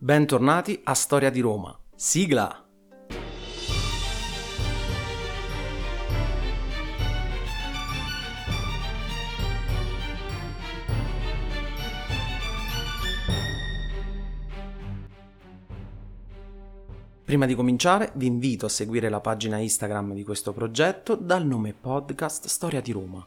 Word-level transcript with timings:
Bentornati 0.00 0.80
a 0.84 0.94
Storia 0.94 1.28
di 1.28 1.40
Roma. 1.40 1.76
Sigla! 1.96 2.64
Prima 17.24 17.46
di 17.46 17.56
cominciare 17.56 18.12
vi 18.14 18.26
invito 18.26 18.66
a 18.66 18.68
seguire 18.68 19.08
la 19.08 19.18
pagina 19.18 19.58
Instagram 19.58 20.14
di 20.14 20.22
questo 20.22 20.52
progetto 20.52 21.16
dal 21.16 21.44
nome 21.44 21.74
podcast 21.74 22.46
Storia 22.46 22.80
di 22.80 22.92
Roma. 22.92 23.26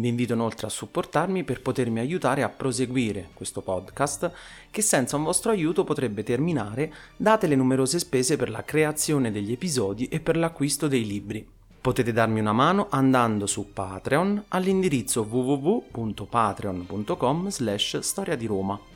Vi 0.00 0.08
invito 0.08 0.32
inoltre 0.32 0.66
a 0.66 0.70
supportarmi 0.70 1.44
per 1.44 1.60
potermi 1.60 2.00
aiutare 2.00 2.42
a 2.42 2.48
proseguire 2.48 3.28
questo 3.34 3.60
podcast 3.60 4.32
che 4.70 4.80
senza 4.80 5.16
un 5.16 5.24
vostro 5.24 5.50
aiuto 5.50 5.84
potrebbe 5.84 6.22
terminare 6.22 6.90
date 7.18 7.46
le 7.46 7.54
numerose 7.54 7.98
spese 7.98 8.38
per 8.38 8.48
la 8.48 8.64
creazione 8.64 9.30
degli 9.30 9.52
episodi 9.52 10.08
e 10.08 10.20
per 10.20 10.38
l'acquisto 10.38 10.88
dei 10.88 11.04
libri. 11.04 11.46
Potete 11.82 12.14
darmi 12.14 12.40
una 12.40 12.54
mano 12.54 12.86
andando 12.88 13.46
su 13.46 13.74
Patreon 13.74 14.44
all'indirizzo 14.48 15.26
www.patreon.com 15.28 17.50
slash 17.50 17.98
storia 17.98 18.36
di 18.36 18.46
Roma. 18.46 18.89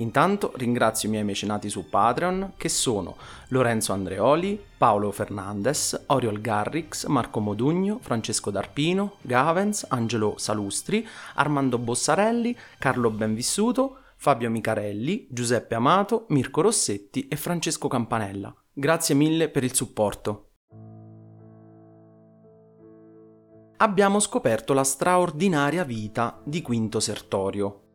Intanto 0.00 0.52
ringrazio 0.56 1.08
i 1.08 1.12
miei 1.12 1.24
mecenati 1.24 1.68
su 1.68 1.88
Patreon 1.88 2.54
che 2.56 2.70
sono 2.70 3.16
Lorenzo 3.48 3.92
Andreoli, 3.92 4.62
Paolo 4.78 5.10
Fernandez, 5.12 6.04
Oriol 6.06 6.40
Garrix, 6.40 7.04
Marco 7.06 7.40
Modugno, 7.40 7.98
Francesco 8.00 8.50
D'Arpino, 8.50 9.16
Gavens, 9.20 9.84
Angelo 9.88 10.34
Salustri, 10.38 11.06
Armando 11.34 11.76
Bossarelli, 11.78 12.56
Carlo 12.78 13.10
Benvissuto, 13.10 13.98
Fabio 14.16 14.50
Micarelli, 14.50 15.26
Giuseppe 15.30 15.74
Amato, 15.74 16.24
Mirko 16.28 16.62
Rossetti 16.62 17.28
e 17.28 17.36
Francesco 17.36 17.88
Campanella. 17.88 18.54
Grazie 18.72 19.14
mille 19.14 19.50
per 19.50 19.64
il 19.64 19.74
supporto. 19.74 20.46
Abbiamo 23.76 24.18
scoperto 24.18 24.72
la 24.72 24.84
straordinaria 24.84 25.84
vita 25.84 26.40
di 26.44 26.60
Quinto 26.60 27.00
Sertorio, 27.00 27.89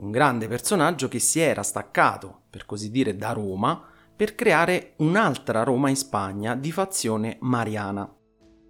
un 0.00 0.10
grande 0.10 0.48
personaggio 0.48 1.08
che 1.08 1.18
si 1.18 1.40
era 1.40 1.62
staccato, 1.62 2.42
per 2.50 2.66
così 2.66 2.90
dire, 2.90 3.16
da 3.16 3.32
Roma 3.32 3.84
per 4.20 4.34
creare 4.34 4.92
un'altra 4.96 5.62
Roma 5.62 5.88
in 5.88 5.96
Spagna 5.96 6.54
di 6.54 6.70
fazione 6.72 7.38
mariana. 7.40 8.06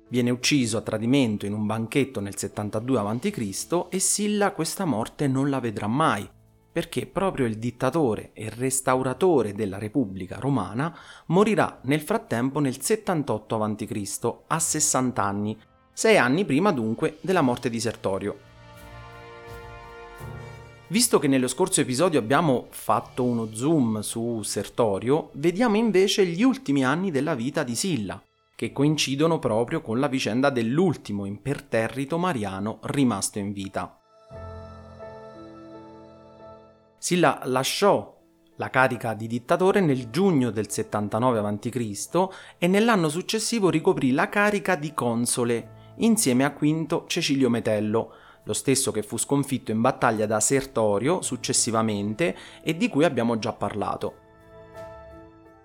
Viene 0.08 0.30
ucciso 0.30 0.76
a 0.76 0.80
tradimento 0.80 1.44
in 1.44 1.54
un 1.54 1.66
banchetto 1.66 2.20
nel 2.20 2.36
72 2.36 2.98
a.C. 2.98 3.86
e 3.90 3.98
Silla 3.98 4.52
questa 4.52 4.84
morte 4.84 5.26
non 5.26 5.50
la 5.50 5.58
vedrà 5.58 5.88
mai, 5.88 6.28
perché 6.72 7.06
proprio 7.06 7.46
il 7.46 7.58
dittatore 7.58 8.30
e 8.32 8.48
restauratore 8.48 9.52
della 9.52 9.78
Repubblica 9.78 10.38
romana 10.38 10.96
morirà 11.26 11.80
nel 11.82 12.00
frattempo 12.00 12.60
nel 12.60 12.80
78 12.80 13.62
a.C., 13.62 14.34
a 14.46 14.58
60 14.58 15.22
anni, 15.22 15.58
sei 15.92 16.16
anni 16.16 16.44
prima 16.44 16.70
dunque 16.70 17.18
della 17.20 17.42
morte 17.42 17.68
di 17.70 17.80
Sertorio. 17.80 18.49
Visto 20.90 21.20
che 21.20 21.28
nello 21.28 21.46
scorso 21.46 21.80
episodio 21.80 22.18
abbiamo 22.18 22.66
fatto 22.70 23.22
uno 23.22 23.54
zoom 23.54 24.00
su 24.00 24.42
Sertorio, 24.42 25.30
vediamo 25.34 25.76
invece 25.76 26.26
gli 26.26 26.42
ultimi 26.42 26.84
anni 26.84 27.12
della 27.12 27.36
vita 27.36 27.62
di 27.62 27.76
Silla, 27.76 28.20
che 28.56 28.72
coincidono 28.72 29.38
proprio 29.38 29.82
con 29.82 30.00
la 30.00 30.08
vicenda 30.08 30.50
dell'ultimo 30.50 31.26
imperterrito 31.26 32.18
mariano 32.18 32.80
rimasto 32.82 33.38
in 33.38 33.52
vita. 33.52 34.00
Silla 36.98 37.40
lasciò 37.44 38.18
la 38.56 38.68
carica 38.68 39.14
di 39.14 39.28
dittatore 39.28 39.80
nel 39.80 40.10
giugno 40.10 40.50
del 40.50 40.68
79 40.68 41.38
a.C. 41.38 42.28
e 42.58 42.66
nell'anno 42.66 43.08
successivo 43.08 43.70
ricoprì 43.70 44.10
la 44.10 44.28
carica 44.28 44.74
di 44.74 44.92
console 44.92 45.94
insieme 45.98 46.44
a 46.44 46.52
Quinto 46.52 47.04
Cecilio 47.06 47.48
Metello, 47.48 48.12
lo 48.44 48.52
stesso 48.52 48.90
che 48.90 49.02
fu 49.02 49.16
sconfitto 49.16 49.70
in 49.70 49.80
battaglia 49.80 50.26
da 50.26 50.40
Sertorio 50.40 51.22
successivamente 51.22 52.36
e 52.62 52.76
di 52.76 52.88
cui 52.88 53.04
abbiamo 53.04 53.38
già 53.38 53.52
parlato. 53.52 54.14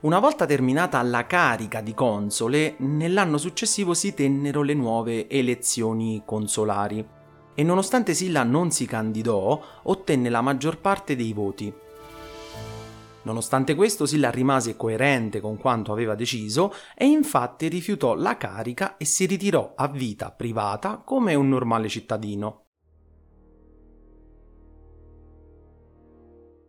Una 0.02 0.20
volta 0.20 0.46
terminata 0.46 1.02
la 1.02 1.26
carica 1.26 1.82
di 1.82 1.94
console, 1.94 2.76
nell'anno 2.78 3.38
successivo 3.38 3.94
si 3.94 4.14
tennero 4.14 4.62
le 4.62 4.76
nuove 4.76 5.28
elezioni 5.28 6.22
consolari 6.24 7.04
e 7.56 7.64
nonostante 7.64 8.14
Silla 8.14 8.44
non 8.44 8.70
si 8.70 8.86
candidò, 8.86 9.60
ottenne 9.84 10.30
la 10.30 10.42
maggior 10.42 10.78
parte 10.80 11.16
dei 11.16 11.34
voti. 11.34 11.74
Nonostante 13.24 13.74
questo, 13.74 14.06
Silla 14.06 14.30
rimase 14.30 14.76
coerente 14.76 15.40
con 15.40 15.58
quanto 15.58 15.92
aveva 15.92 16.14
deciso 16.14 16.72
e 16.96 17.06
infatti 17.06 17.68
rifiutò 17.68 18.14
la 18.14 18.38
carica 18.38 18.98
e 18.98 19.06
si 19.06 19.26
ritirò 19.26 19.74
a 19.76 19.88
vita 19.88 20.30
privata 20.30 21.02
come 21.04 21.34
un 21.34 21.50
normale 21.50 21.90
cittadino. 21.90 22.65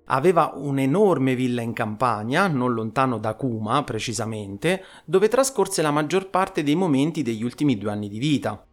Aveva 0.09 0.53
un'enorme 0.55 1.35
villa 1.35 1.63
in 1.63 1.73
campagna, 1.73 2.47
non 2.47 2.73
lontano 2.73 3.19
da 3.19 3.35
Cuma 3.35 3.83
precisamente, 3.83 4.85
dove 5.05 5.29
trascorse 5.29 5.83
la 5.83 5.91
maggior 5.91 6.31
parte 6.31 6.63
dei 6.63 6.77
momenti 6.77 7.23
degli 7.23 7.43
ultimi 7.43 7.77
due 7.77 7.91
anni 7.91 8.09
di 8.09 8.19
vita. 8.19 8.65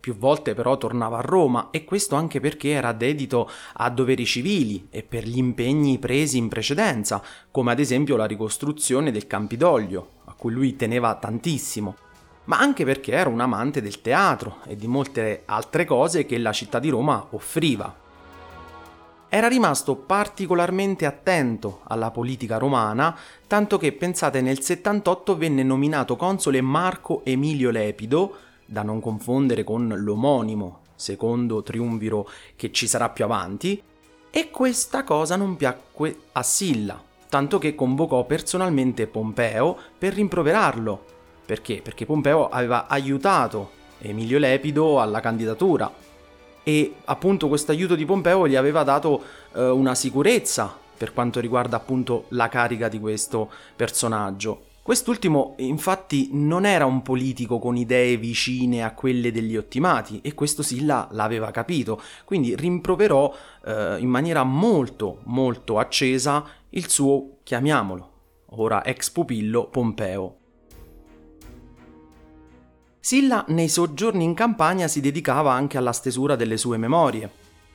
Più 0.00 0.16
volte 0.16 0.52
però 0.52 0.76
tornava 0.76 1.18
a 1.18 1.22
Roma 1.22 1.68
e 1.70 1.84
questo 1.84 2.16
anche 2.16 2.40
perché 2.40 2.70
era 2.70 2.92
dedito 2.92 3.48
a 3.74 3.88
doveri 3.88 4.26
civili 4.26 4.88
e 4.90 5.02
per 5.02 5.26
gli 5.26 5.38
impegni 5.38 5.98
presi 5.98 6.38
in 6.38 6.48
precedenza, 6.48 7.22
come 7.50 7.70
ad 7.70 7.78
esempio 7.78 8.16
la 8.16 8.26
ricostruzione 8.26 9.12
del 9.12 9.26
Campidoglio, 9.28 10.08
a 10.24 10.34
cui 10.34 10.52
lui 10.52 10.76
teneva 10.76 11.14
tantissimo, 11.14 11.96
ma 12.44 12.58
anche 12.58 12.84
perché 12.84 13.12
era 13.12 13.30
un 13.30 13.40
amante 13.40 13.80
del 13.80 14.00
teatro 14.00 14.58
e 14.66 14.76
di 14.76 14.88
molte 14.88 15.44
altre 15.46 15.84
cose 15.84 16.26
che 16.26 16.36
la 16.36 16.52
città 16.52 16.78
di 16.80 16.90
Roma 16.90 17.28
offriva 17.30 18.02
era 19.34 19.48
rimasto 19.48 19.96
particolarmente 19.96 21.06
attento 21.06 21.80
alla 21.88 22.12
politica 22.12 22.56
romana, 22.56 23.18
tanto 23.48 23.78
che 23.78 23.90
pensate 23.90 24.40
nel 24.40 24.60
78 24.60 25.36
venne 25.36 25.64
nominato 25.64 26.14
console 26.14 26.60
Marco 26.60 27.22
Emilio 27.24 27.70
Lepido, 27.70 28.36
da 28.64 28.82
non 28.84 29.00
confondere 29.00 29.64
con 29.64 29.92
l'omonimo 29.92 30.82
secondo 30.94 31.64
triumviro 31.64 32.28
che 32.54 32.70
ci 32.70 32.86
sarà 32.86 33.08
più 33.08 33.24
avanti, 33.24 33.82
e 34.30 34.50
questa 34.50 35.02
cosa 35.02 35.34
non 35.34 35.56
piacque 35.56 36.16
a 36.30 36.44
Silla, 36.44 37.02
tanto 37.28 37.58
che 37.58 37.74
convocò 37.74 38.24
personalmente 38.26 39.08
Pompeo 39.08 39.76
per 39.98 40.14
rimproverarlo. 40.14 41.04
Perché? 41.44 41.80
Perché 41.82 42.06
Pompeo 42.06 42.48
aveva 42.48 42.86
aiutato 42.86 43.70
Emilio 43.98 44.38
Lepido 44.38 45.00
alla 45.00 45.18
candidatura 45.18 45.92
e 46.64 46.94
appunto 47.04 47.46
questo 47.46 47.70
aiuto 47.70 47.94
di 47.94 48.04
Pompeo 48.04 48.48
gli 48.48 48.56
aveva 48.56 48.82
dato 48.82 49.22
eh, 49.54 49.68
una 49.68 49.94
sicurezza 49.94 50.76
per 50.96 51.12
quanto 51.12 51.38
riguarda 51.38 51.76
appunto 51.76 52.24
la 52.28 52.48
carica 52.48 52.88
di 52.88 52.98
questo 52.98 53.50
personaggio. 53.76 54.72
Quest'ultimo 54.82 55.54
infatti 55.58 56.28
non 56.32 56.66
era 56.66 56.84
un 56.84 57.00
politico 57.00 57.58
con 57.58 57.76
idee 57.76 58.18
vicine 58.18 58.82
a 58.84 58.92
quelle 58.92 59.32
degli 59.32 59.56
ottimati 59.56 60.20
e 60.22 60.34
questo 60.34 60.62
Silla 60.62 61.08
l'aveva 61.12 61.50
capito, 61.50 62.00
quindi 62.24 62.54
rimproverò 62.54 63.34
eh, 63.64 63.96
in 63.98 64.08
maniera 64.08 64.42
molto 64.42 65.20
molto 65.24 65.78
accesa 65.78 66.44
il 66.70 66.88
suo, 66.90 67.38
chiamiamolo, 67.44 68.10
ora 68.56 68.84
ex 68.84 69.08
pupillo 69.10 69.68
Pompeo. 69.68 70.43
Silla 73.04 73.44
nei 73.48 73.68
soggiorni 73.68 74.24
in 74.24 74.32
campagna 74.32 74.88
si 74.88 75.02
dedicava 75.02 75.52
anche 75.52 75.76
alla 75.76 75.92
stesura 75.92 76.36
delle 76.36 76.56
sue 76.56 76.78
memorie 76.78 77.30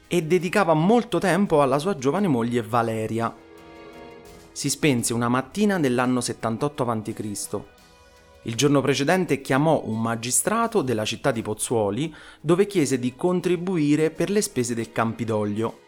e 0.08 0.24
dedicava 0.24 0.74
molto 0.74 1.20
tempo 1.20 1.62
alla 1.62 1.78
sua 1.78 1.96
giovane 1.96 2.28
moglie 2.28 2.64
Valeria. 2.64 3.32
Si 4.52 4.72
spense 4.72 5.14
una 5.14 5.30
mattina 5.30 5.80
dell'anno 5.80 6.20
78 6.20 6.84
a.C. 6.84 7.60
Il 8.42 8.56
giorno 8.56 8.82
precedente 8.82 9.40
chiamò 9.40 9.84
un 9.86 10.02
magistrato 10.02 10.82
della 10.82 11.06
città 11.06 11.30
di 11.30 11.44
Pozzuoli 11.44 12.12
dove 12.42 12.66
chiese 12.66 12.98
di 12.98 13.14
contribuire 13.16 14.10
per 14.10 14.32
le 14.32 14.42
spese 14.42 14.74
del 14.74 14.92
Campidoglio. 14.92 15.82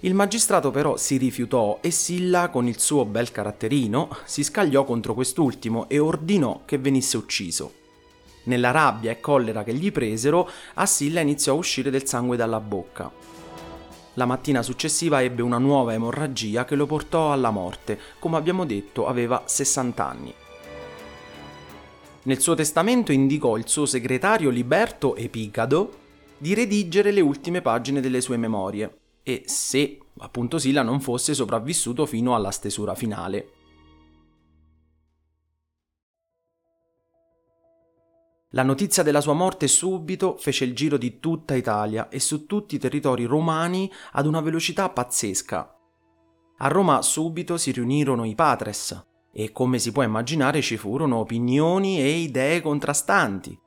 Il 0.00 0.14
magistrato 0.14 0.72
però 0.72 0.96
si 0.96 1.18
rifiutò 1.18 1.78
e 1.80 1.92
Silla, 1.92 2.48
con 2.48 2.66
il 2.66 2.80
suo 2.80 3.04
bel 3.04 3.30
caratterino, 3.30 4.08
si 4.24 4.42
scagliò 4.42 4.82
contro 4.82 5.14
quest'ultimo 5.14 5.88
e 5.88 6.00
ordinò 6.00 6.62
che 6.64 6.78
venisse 6.78 7.16
ucciso. 7.16 7.74
Nella 8.44 8.70
rabbia 8.70 9.10
e 9.10 9.20
collera 9.20 9.62
che 9.62 9.74
gli 9.74 9.92
presero, 9.92 10.48
a 10.74 10.86
Silla 10.86 11.20
iniziò 11.20 11.54
a 11.54 11.56
uscire 11.56 11.90
del 11.90 12.06
sangue 12.06 12.36
dalla 12.36 12.60
bocca. 12.60 13.10
La 14.14 14.26
mattina 14.26 14.62
successiva 14.62 15.22
ebbe 15.22 15.42
una 15.42 15.58
nuova 15.58 15.94
emorragia 15.94 16.64
che 16.64 16.74
lo 16.74 16.86
portò 16.86 17.32
alla 17.32 17.50
morte, 17.50 17.98
come 18.18 18.36
abbiamo 18.36 18.66
detto 18.66 19.06
aveva 19.06 19.42
60 19.46 20.08
anni. 20.08 20.34
Nel 22.24 22.40
suo 22.40 22.54
testamento 22.54 23.10
indicò 23.10 23.56
il 23.56 23.66
suo 23.66 23.86
segretario 23.86 24.50
Liberto 24.50 25.16
Epicado 25.16 25.98
di 26.36 26.54
redigere 26.54 27.10
le 27.10 27.20
ultime 27.20 27.62
pagine 27.62 28.00
delle 28.00 28.20
sue 28.20 28.36
memorie 28.36 28.98
e 29.22 29.44
se 29.46 29.98
appunto 30.18 30.58
Silla 30.58 30.82
non 30.82 31.00
fosse 31.00 31.34
sopravvissuto 31.34 32.04
fino 32.06 32.34
alla 32.34 32.50
stesura 32.50 32.94
finale. 32.94 33.48
La 38.54 38.62
notizia 38.62 39.02
della 39.02 39.22
sua 39.22 39.32
morte 39.32 39.66
subito 39.66 40.36
fece 40.36 40.64
il 40.64 40.74
giro 40.74 40.98
di 40.98 41.18
tutta 41.20 41.54
Italia 41.54 42.10
e 42.10 42.20
su 42.20 42.44
tutti 42.44 42.74
i 42.74 42.78
territori 42.78 43.24
romani 43.24 43.90
ad 44.12 44.26
una 44.26 44.42
velocità 44.42 44.90
pazzesca. 44.90 45.74
A 46.58 46.68
Roma 46.68 47.00
subito 47.00 47.56
si 47.56 47.70
riunirono 47.70 48.26
i 48.26 48.34
patres 48.34 49.06
e 49.32 49.52
come 49.52 49.78
si 49.78 49.90
può 49.90 50.02
immaginare 50.02 50.60
ci 50.60 50.76
furono 50.76 51.16
opinioni 51.16 51.98
e 52.00 52.10
idee 52.10 52.60
contrastanti. 52.60 53.58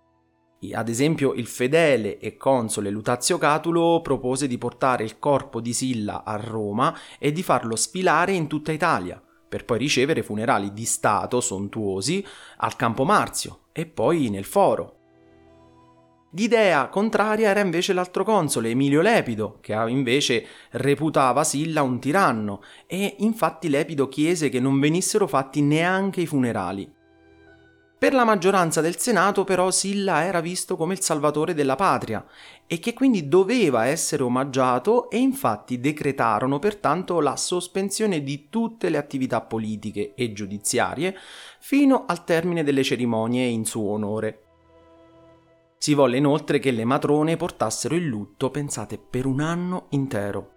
Ad 0.71 0.87
esempio 0.87 1.33
il 1.33 1.47
fedele 1.47 2.19
e 2.19 2.37
console 2.37 2.91
Lutazio 2.91 3.39
Catulo 3.39 4.01
propose 4.01 4.47
di 4.47 4.59
portare 4.59 5.03
il 5.03 5.17
corpo 5.17 5.61
di 5.61 5.73
Silla 5.73 6.23
a 6.23 6.35
Roma 6.35 6.95
e 7.17 7.31
di 7.31 7.41
farlo 7.41 7.75
sfilare 7.75 8.33
in 8.33 8.47
tutta 8.47 8.71
Italia, 8.71 9.21
per 9.55 9.63
poi 9.63 9.77
ricevere 9.77 10.21
funerali 10.21 10.73
di 10.73 10.83
Stato 10.83 11.39
sontuosi 11.39 12.25
al 12.57 12.75
Campo 12.75 13.05
Marzio 13.05 13.67
e 13.71 13.85
poi 13.85 14.29
nel 14.29 14.43
foro. 14.43 14.97
D'idea 16.29 16.89
contraria 16.89 17.51
era 17.51 17.61
invece 17.61 17.93
l'altro 17.93 18.25
console, 18.25 18.71
Emilio 18.71 18.99
Lepido, 18.99 19.59
che 19.61 19.71
invece 19.87 20.45
reputava 20.71 21.45
Silla 21.45 21.83
un 21.83 22.01
tiranno, 22.01 22.61
e 22.85 23.15
infatti 23.19 23.69
Lepido 23.69 24.09
chiese 24.09 24.49
che 24.49 24.59
non 24.59 24.77
venissero 24.77 25.25
fatti 25.25 25.61
neanche 25.61 26.19
i 26.19 26.25
funerali. 26.25 26.93
Per 28.05 28.13
la 28.13 28.23
maggioranza 28.23 28.81
del 28.81 28.99
Senato 28.99 29.43
però 29.43 29.71
Silla 29.71 30.25
era 30.25 30.39
visto 30.39 30.75
come 30.75 30.93
il 30.93 31.01
salvatore 31.01 31.55
della 31.55 31.73
patria 31.73 32.23
e 32.67 32.77
che 32.77 32.93
quindi 32.93 33.27
doveva 33.27 33.87
essere 33.87 34.21
omaggiato 34.21 35.09
e 35.09 35.17
infatti 35.17 35.79
decretarono 35.79 36.59
pertanto 36.59 37.19
la 37.19 37.35
sospensione 37.35 38.21
di 38.21 38.49
tutte 38.51 38.89
le 38.89 38.97
attività 38.97 39.41
politiche 39.41 40.13
e 40.13 40.33
giudiziarie 40.33 41.17
fino 41.59 42.05
al 42.05 42.23
termine 42.23 42.63
delle 42.63 42.83
cerimonie 42.83 43.45
in 43.45 43.65
suo 43.65 43.89
onore. 43.89 44.43
Si 45.79 45.95
volle 45.95 46.17
inoltre 46.17 46.59
che 46.59 46.69
le 46.69 46.85
matrone 46.85 47.37
portassero 47.37 47.95
il 47.95 48.05
lutto, 48.05 48.51
pensate, 48.51 48.99
per 48.99 49.25
un 49.25 49.39
anno 49.39 49.87
intero. 49.89 50.54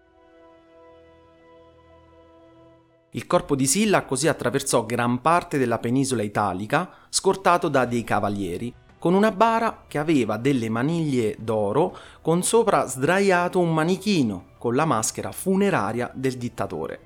Il 3.12 3.26
corpo 3.26 3.56
di 3.56 3.66
Silla 3.66 4.05
così 4.05 4.28
attraversò 4.28 4.84
gran 4.84 5.22
parte 5.22 5.56
della 5.56 5.78
penisola 5.78 6.22
italica, 6.22 6.90
scortato 7.08 7.69
da 7.69 7.87
dei 7.87 8.05
cavalieri, 8.05 8.75
con 8.99 9.14
una 9.14 9.31
bara 9.31 9.84
che 9.88 9.96
aveva 9.96 10.37
delle 10.37 10.69
maniglie 10.69 11.37
d'oro 11.38 11.96
con 12.20 12.43
sopra 12.43 12.87
sdraiato 12.87 13.60
un 13.60 13.72
manichino 13.72 14.49
con 14.58 14.75
la 14.75 14.84
maschera 14.84 15.32
funeraria 15.32 16.10
del 16.12 16.37
dittatore. 16.37 17.00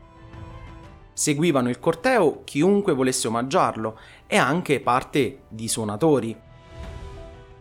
Seguivano 1.12 1.68
il 1.68 1.78
corteo 1.78 2.42
chiunque 2.42 2.94
volesse 2.94 3.28
omaggiarlo 3.28 3.96
e 4.26 4.36
anche 4.36 4.80
parte 4.80 5.42
di 5.48 5.68
suonatori. 5.68 6.36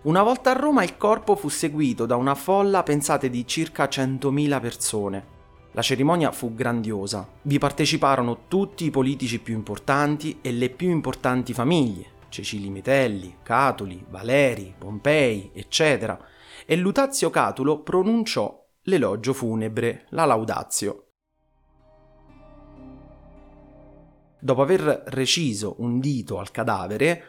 Una 0.04 0.24
volta 0.24 0.50
a 0.50 0.54
Roma 0.54 0.84
il 0.84 0.98
corpo 0.98 1.36
fu 1.36 1.48
seguito 1.48 2.08
da 2.08 2.16
una 2.16 2.34
folla 2.34 2.82
pensate 2.82 3.30
di 3.30 3.46
circa 3.46 3.86
100.000 3.86 4.60
persone. 4.60 5.40
La 5.74 5.82
cerimonia 5.82 6.32
fu 6.32 6.54
grandiosa. 6.54 7.28
Vi 7.44 7.58
parteciparono 7.58 8.48
tutti 8.50 8.84
i 8.86 8.90
politici 8.90 9.40
più 9.40 9.54
importanti 9.54 10.40
e 10.42 10.52
le 10.52 10.70
più 10.70 10.90
importanti 10.90 11.54
famiglie, 11.54 12.08
Cecili 12.28 12.70
Metelli, 12.70 13.38
Catuli, 13.42 14.04
Valeri, 14.10 14.74
Pompei, 14.78 15.52
eccetera, 15.54 16.20
e 16.66 16.76
Lutazio 16.76 17.30
Catulo 17.30 17.80
pronunciò 17.80 18.68
l'elogio 18.84 19.32
funebre, 19.32 20.08
la 20.10 20.26
laudazio. 20.26 21.06
Dopo 24.40 24.62
aver 24.62 25.04
reciso 25.08 25.76
un 25.78 26.00
dito 26.00 26.40
al 26.40 26.52
cadavere, 26.52 27.24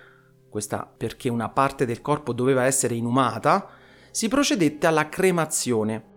questa 0.48 0.90
perché 0.96 1.28
una 1.28 1.48
parte 1.48 1.86
del 1.86 2.00
corpo 2.00 2.32
doveva 2.32 2.64
essere 2.64 2.94
inumata, 2.94 3.68
si 4.10 4.28
procedette 4.28 4.86
alla 4.86 5.08
cremazione, 5.08 6.11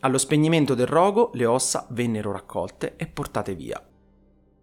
allo 0.00 0.18
spegnimento 0.18 0.74
del 0.74 0.86
rogo 0.86 1.30
le 1.34 1.46
ossa 1.46 1.86
vennero 1.90 2.32
raccolte 2.32 2.96
e 2.96 3.06
portate 3.06 3.54
via. 3.54 3.82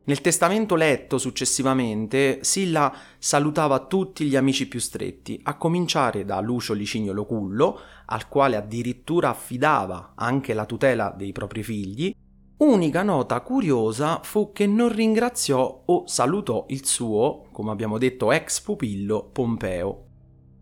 Nel 0.08 0.22
testamento 0.22 0.76
letto 0.76 1.18
successivamente, 1.18 2.40
Silla 2.44 2.94
salutava 3.18 3.88
tutti 3.88 4.26
gli 4.26 4.36
amici 4.36 4.68
più 4.68 4.80
stretti, 4.80 5.40
a 5.44 5.58
cominciare 5.58 6.26
da 6.26 6.40
Lucio 6.42 6.74
Licinio 6.74 7.12
Locullo, 7.12 7.80
al 8.06 8.28
quale 8.28 8.56
addirittura 8.56 9.30
affidava 9.30 10.14
anche 10.16 10.54
la 10.54 10.66
tutela 10.66 11.12
dei 11.18 11.32
propri 11.32 11.64
figli. 11.64 12.16
Unica 12.58 13.02
nota 13.02 13.42
curiosa 13.42 14.20
fu 14.22 14.52
che 14.52 14.68
non 14.68 14.94
ringraziò 14.94 15.84
o 15.86 16.04
salutò 16.06 16.66
il 16.70 16.86
suo, 16.86 17.48
come 17.52 17.72
abbiamo 17.72 17.98
detto, 17.98 18.32
ex 18.32 18.62
pupillo 18.62 19.30
Pompeo. 19.34 20.04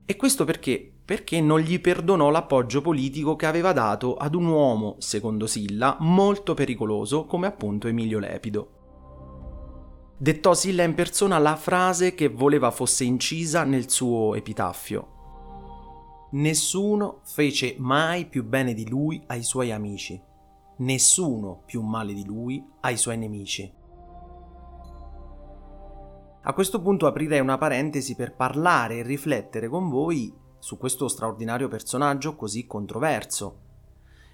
E 0.05 0.15
questo 0.15 0.45
perché 0.45 0.92
perché 1.05 1.41
non 1.41 1.59
gli 1.59 1.79
perdonò 1.81 2.29
l'appoggio 2.29 2.81
politico 2.81 3.35
che 3.35 3.45
aveva 3.45 3.73
dato 3.73 4.15
ad 4.15 4.35
un 4.35 4.45
uomo, 4.45 4.95
secondo 4.99 5.47
Silla, 5.47 5.97
molto 5.99 6.53
pericoloso 6.53 7.25
come 7.25 7.47
appunto 7.47 7.87
Emilio 7.87 8.19
Lepido. 8.19 8.69
Dettò 10.17 10.53
Silla 10.53 10.83
in 10.83 10.93
persona 10.93 11.37
la 11.39 11.57
frase 11.57 12.15
che 12.15 12.29
voleva 12.29 12.71
fosse 12.71 13.03
incisa 13.03 13.65
nel 13.65 13.89
suo 13.89 14.35
epitaffio. 14.35 15.07
Nessuno 16.31 17.19
fece 17.25 17.75
mai 17.77 18.25
più 18.25 18.45
bene 18.45 18.73
di 18.73 18.87
lui 18.87 19.21
ai 19.27 19.43
suoi 19.43 19.71
amici, 19.71 20.19
nessuno 20.77 21.63
più 21.65 21.81
male 21.81 22.13
di 22.13 22.25
lui 22.25 22.65
ai 22.79 22.95
suoi 22.95 23.17
nemici. 23.17 23.71
A 26.45 26.53
questo 26.53 26.81
punto 26.81 27.07
aprirei 27.07 27.39
una 27.39 27.57
parentesi 27.57 28.15
per 28.15 28.35
parlare 28.35 28.97
e 28.97 29.03
riflettere 29.03 29.67
con 29.67 29.89
voi 29.89 30.33
su 30.63 30.77
questo 30.77 31.09
straordinario 31.09 31.67
personaggio 31.67 32.37
così 32.37 32.65
controverso. 32.65 33.57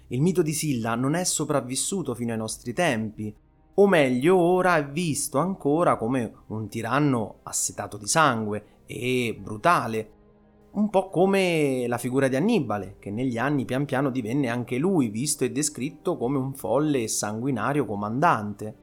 Il 0.06 0.20
mito 0.20 0.42
di 0.42 0.52
Silla 0.52 0.94
non 0.94 1.14
è 1.14 1.24
sopravvissuto 1.24 2.14
fino 2.14 2.30
ai 2.30 2.38
nostri 2.38 2.72
tempi, 2.72 3.34
o 3.74 3.88
meglio 3.88 4.36
ora 4.36 4.76
è 4.76 4.88
visto 4.88 5.38
ancora 5.38 5.96
come 5.96 6.32
un 6.46 6.68
tiranno 6.68 7.40
assetato 7.42 7.96
di 7.96 8.06
sangue 8.06 8.64
e 8.86 9.36
brutale, 9.42 10.10
un 10.74 10.88
po' 10.88 11.08
come 11.08 11.86
la 11.88 11.98
figura 11.98 12.28
di 12.28 12.36
Annibale, 12.36 12.94
che 13.00 13.10
negli 13.10 13.36
anni 13.36 13.64
pian 13.64 13.84
piano 13.84 14.08
divenne 14.08 14.48
anche 14.48 14.78
lui 14.78 15.08
visto 15.08 15.42
e 15.42 15.50
descritto 15.50 16.16
come 16.16 16.38
un 16.38 16.54
folle 16.54 17.02
e 17.02 17.08
sanguinario 17.08 17.84
comandante. 17.84 18.76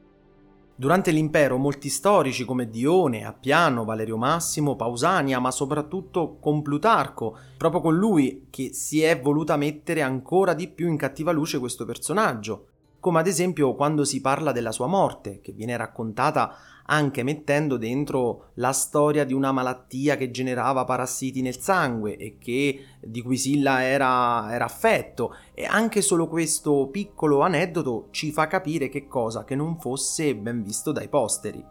Durante 0.80 1.10
l'impero 1.10 1.56
molti 1.56 1.88
storici 1.88 2.44
come 2.44 2.70
Dione, 2.70 3.24
Appiano, 3.24 3.84
Valerio 3.84 4.16
Massimo, 4.16 4.76
Pausania, 4.76 5.40
ma 5.40 5.50
soprattutto 5.50 6.38
con 6.38 6.62
Plutarco, 6.62 7.36
proprio 7.56 7.80
con 7.80 7.96
lui 7.96 8.46
che 8.48 8.72
si 8.72 9.02
è 9.02 9.20
voluta 9.20 9.56
mettere 9.56 10.02
ancora 10.02 10.54
di 10.54 10.68
più 10.68 10.86
in 10.86 10.96
cattiva 10.96 11.32
luce 11.32 11.58
questo 11.58 11.84
personaggio, 11.84 12.66
come 13.00 13.20
ad 13.20 13.26
esempio 13.26 13.74
quando 13.74 14.04
si 14.04 14.20
parla 14.20 14.52
della 14.52 14.72
sua 14.72 14.86
morte, 14.86 15.40
che 15.40 15.52
viene 15.52 15.76
raccontata 15.76 16.56
anche 16.90 17.22
mettendo 17.22 17.76
dentro 17.76 18.50
la 18.54 18.72
storia 18.72 19.24
di 19.24 19.34
una 19.34 19.52
malattia 19.52 20.16
che 20.16 20.30
generava 20.30 20.84
parassiti 20.84 21.42
nel 21.42 21.58
sangue 21.58 22.16
e 22.16 22.38
che, 22.38 22.84
di 23.00 23.22
cui 23.22 23.36
Silla 23.36 23.82
era, 23.82 24.52
era 24.52 24.64
affetto. 24.64 25.34
E 25.54 25.64
anche 25.64 26.00
solo 26.00 26.28
questo 26.28 26.88
piccolo 26.88 27.42
aneddoto 27.42 28.08
ci 28.10 28.32
fa 28.32 28.46
capire 28.46 28.88
che 28.88 29.06
cosa 29.06 29.44
che 29.44 29.54
non 29.54 29.78
fosse 29.78 30.34
ben 30.34 30.62
visto 30.62 30.90
dai 30.90 31.08
posteri. 31.08 31.64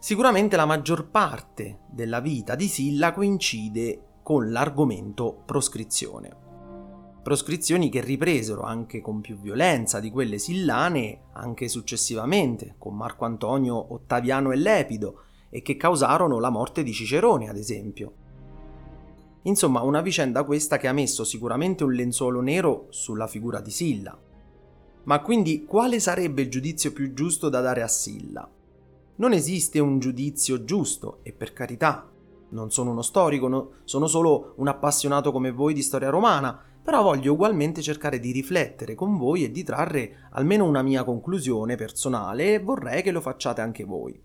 Sicuramente 0.00 0.56
la 0.56 0.64
maggior 0.64 1.08
parte 1.10 1.80
della 1.90 2.20
vita 2.20 2.54
di 2.54 2.68
Silla 2.68 3.12
coincide 3.12 4.02
con 4.22 4.50
l'argomento 4.50 5.42
proscrizione 5.44 6.46
proscrizioni 7.28 7.90
che 7.90 8.00
ripresero 8.00 8.62
anche 8.62 9.02
con 9.02 9.20
più 9.20 9.38
violenza 9.38 10.00
di 10.00 10.10
quelle 10.10 10.38
sillane 10.38 11.24
anche 11.34 11.68
successivamente, 11.68 12.76
con 12.78 12.96
Marco 12.96 13.26
Antonio, 13.26 13.92
Ottaviano 13.92 14.50
e 14.50 14.56
Lepido, 14.56 15.24
e 15.50 15.60
che 15.60 15.76
causarono 15.76 16.38
la 16.38 16.48
morte 16.48 16.82
di 16.82 16.94
Cicerone, 16.94 17.50
ad 17.50 17.58
esempio. 17.58 18.12
Insomma, 19.42 19.82
una 19.82 20.00
vicenda 20.00 20.42
questa 20.44 20.78
che 20.78 20.88
ha 20.88 20.94
messo 20.94 21.22
sicuramente 21.22 21.84
un 21.84 21.92
lenzuolo 21.92 22.40
nero 22.40 22.86
sulla 22.88 23.26
figura 23.26 23.60
di 23.60 23.72
Silla. 23.72 24.18
Ma 25.02 25.20
quindi 25.20 25.66
quale 25.66 26.00
sarebbe 26.00 26.40
il 26.40 26.48
giudizio 26.48 26.94
più 26.94 27.12
giusto 27.12 27.50
da 27.50 27.60
dare 27.60 27.82
a 27.82 27.88
Silla? 27.88 28.50
Non 29.16 29.34
esiste 29.34 29.78
un 29.80 29.98
giudizio 29.98 30.64
giusto, 30.64 31.18
e 31.24 31.34
per 31.34 31.52
carità, 31.52 32.10
non 32.50 32.70
sono 32.70 32.92
uno 32.92 33.02
storico, 33.02 33.48
no, 33.48 33.70
sono 33.84 34.06
solo 34.06 34.54
un 34.56 34.68
appassionato 34.68 35.30
come 35.30 35.50
voi 35.50 35.74
di 35.74 35.82
storia 35.82 36.08
romana, 36.08 36.62
però 36.88 37.02
voglio 37.02 37.34
ugualmente 37.34 37.82
cercare 37.82 38.18
di 38.18 38.32
riflettere 38.32 38.94
con 38.94 39.18
voi 39.18 39.44
e 39.44 39.50
di 39.50 39.62
trarre 39.62 40.26
almeno 40.30 40.64
una 40.64 40.80
mia 40.80 41.04
conclusione 41.04 41.76
personale 41.76 42.54
e 42.54 42.60
vorrei 42.60 43.02
che 43.02 43.10
lo 43.10 43.20
facciate 43.20 43.60
anche 43.60 43.84
voi. 43.84 44.18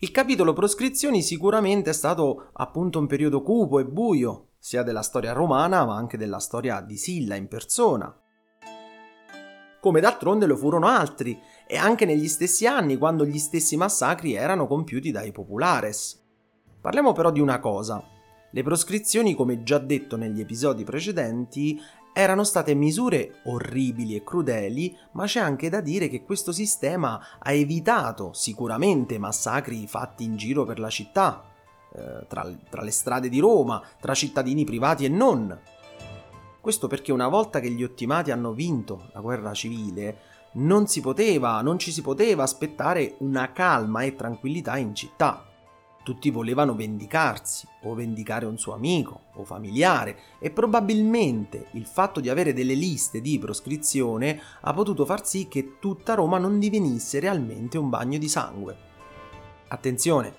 Il 0.00 0.10
capitolo 0.10 0.52
proscrizioni 0.52 1.22
sicuramente 1.22 1.88
è 1.88 1.92
stato 1.94 2.50
appunto 2.52 2.98
un 2.98 3.06
periodo 3.06 3.40
cupo 3.40 3.78
e 3.78 3.86
buio, 3.86 4.48
sia 4.58 4.82
della 4.82 5.00
storia 5.00 5.32
romana 5.32 5.86
ma 5.86 5.96
anche 5.96 6.18
della 6.18 6.40
storia 6.40 6.82
di 6.82 6.98
Silla 6.98 7.36
in 7.36 7.48
persona. 7.48 8.14
Come 9.80 10.00
d'altronde 10.00 10.44
lo 10.44 10.58
furono 10.58 10.88
altri, 10.88 11.40
e 11.66 11.78
anche 11.78 12.04
negli 12.04 12.28
stessi 12.28 12.66
anni 12.66 12.98
quando 12.98 13.24
gli 13.24 13.38
stessi 13.38 13.78
massacri 13.78 14.34
erano 14.34 14.66
compiuti 14.66 15.10
dai 15.10 15.32
populares. 15.32 16.22
Parliamo 16.82 17.12
però 17.12 17.30
di 17.30 17.40
una 17.40 17.60
cosa. 17.60 18.12
Le 18.54 18.62
proscrizioni, 18.62 19.34
come 19.34 19.64
già 19.64 19.78
detto 19.78 20.16
negli 20.16 20.38
episodi 20.38 20.84
precedenti, 20.84 21.76
erano 22.12 22.44
state 22.44 22.72
misure 22.74 23.40
orribili 23.46 24.14
e 24.14 24.22
crudeli, 24.22 24.96
ma 25.14 25.24
c'è 25.24 25.40
anche 25.40 25.68
da 25.68 25.80
dire 25.80 26.06
che 26.06 26.22
questo 26.22 26.52
sistema 26.52 27.20
ha 27.40 27.50
evitato 27.50 28.32
sicuramente 28.32 29.18
massacri 29.18 29.88
fatti 29.88 30.22
in 30.22 30.36
giro 30.36 30.64
per 30.64 30.78
la 30.78 30.88
città, 30.88 31.42
eh, 31.92 32.26
tra, 32.28 32.48
tra 32.70 32.82
le 32.82 32.92
strade 32.92 33.28
di 33.28 33.40
Roma, 33.40 33.82
tra 34.00 34.14
cittadini 34.14 34.64
privati 34.64 35.04
e 35.04 35.08
non. 35.08 35.58
Questo 36.60 36.86
perché 36.86 37.10
una 37.10 37.26
volta 37.26 37.58
che 37.58 37.70
gli 37.70 37.82
ottimati 37.82 38.30
hanno 38.30 38.52
vinto 38.52 39.08
la 39.14 39.20
guerra 39.20 39.52
civile, 39.52 40.18
non 40.52 40.86
si 40.86 41.00
poteva, 41.00 41.60
non 41.60 41.80
ci 41.80 41.90
si 41.90 42.02
poteva 42.02 42.44
aspettare 42.44 43.16
una 43.18 43.50
calma 43.50 44.02
e 44.02 44.14
tranquillità 44.14 44.76
in 44.76 44.94
città. 44.94 45.44
Tutti 46.04 46.28
volevano 46.28 46.74
vendicarsi, 46.74 47.66
o 47.84 47.94
vendicare 47.94 48.44
un 48.44 48.58
suo 48.58 48.74
amico 48.74 49.22
o 49.36 49.44
familiare, 49.44 50.18
e 50.38 50.50
probabilmente 50.50 51.68
il 51.72 51.86
fatto 51.86 52.20
di 52.20 52.28
avere 52.28 52.52
delle 52.52 52.74
liste 52.74 53.22
di 53.22 53.38
proscrizione 53.38 54.38
ha 54.60 54.74
potuto 54.74 55.06
far 55.06 55.26
sì 55.26 55.48
che 55.48 55.78
tutta 55.80 56.12
Roma 56.12 56.36
non 56.36 56.58
divenisse 56.58 57.20
realmente 57.20 57.78
un 57.78 57.88
bagno 57.88 58.18
di 58.18 58.28
sangue. 58.28 58.76
Attenzione, 59.68 60.36